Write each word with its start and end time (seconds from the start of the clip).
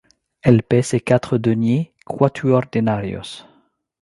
Elle 0.41 0.63
paie 0.63 0.81
ses 0.81 0.99
quatre 0.99 1.37
deniers; 1.37 1.93
quatuor 2.07 2.63
denarios. 2.71 3.45